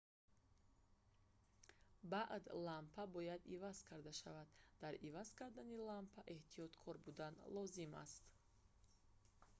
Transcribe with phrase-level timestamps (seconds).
[2.11, 4.49] баъд лампа бояд иваз карда шавад
[4.81, 8.23] дар иваз кардани лампа эҳтиёткор будан лозим аст